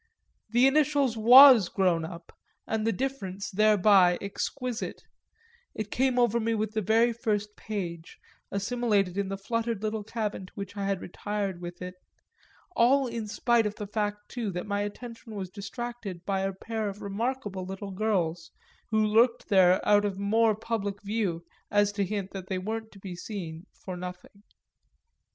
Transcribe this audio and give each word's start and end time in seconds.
The 0.49 0.65
Initials 0.65 1.15
was 1.15 1.69
grown 1.69 2.05
up 2.05 2.35
and 2.65 2.87
the 2.87 2.91
difference 2.91 3.51
thereby 3.51 4.17
exquisite; 4.19 5.03
it 5.75 5.91
came 5.91 6.17
over 6.17 6.39
me 6.39 6.55
with 6.55 6.71
the 6.71 6.81
very 6.81 7.13
first 7.13 7.55
page, 7.55 8.17
assimilated 8.49 9.15
in 9.15 9.29
the 9.29 9.37
fluttered 9.37 9.83
little 9.83 10.03
cabin 10.03 10.47
to 10.47 10.53
which 10.55 10.75
I 10.75 10.85
had 10.87 11.01
retired 11.01 11.61
with 11.61 11.83
it 11.83 11.93
all 12.75 13.05
in 13.05 13.27
spite 13.27 13.67
of 13.67 13.75
the 13.75 13.85
fact 13.85 14.27
too 14.29 14.49
that 14.53 14.65
my 14.65 14.81
attention 14.81 15.35
was 15.35 15.51
distracted 15.51 16.25
by 16.25 16.39
a 16.39 16.51
pair 16.53 16.89
of 16.89 17.03
remarkable 17.03 17.63
little 17.67 17.91
girls 17.91 18.49
who 18.89 19.05
lurked 19.05 19.49
there 19.49 19.87
out 19.87 20.03
of 20.03 20.17
more 20.17 20.55
public 20.55 20.99
view 21.03 21.45
as 21.69 21.91
to 21.91 22.03
hint 22.03 22.31
that 22.31 22.47
they 22.47 22.57
weren't 22.57 22.91
to 22.93 22.99
be 22.99 23.15
seen 23.15 23.67
for 23.71 23.95
nothing. 23.95 24.41